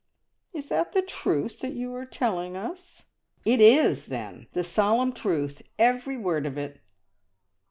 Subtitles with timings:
[0.51, 3.03] "Is it the truth that you are telling us?"
[3.45, 4.47] "It is, then!
[4.53, 5.61] The solemn truth!
[5.77, 6.81] Every word of it."